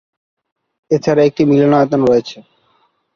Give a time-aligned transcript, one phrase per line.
[0.91, 2.37] এছাড়া একটি মিলনায়তন রয়েছে।